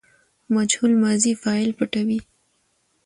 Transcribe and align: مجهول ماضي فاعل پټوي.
مجهول 0.55 0.91
ماضي 1.03 1.31
فاعل 1.41 1.69
پټوي. 1.77 2.19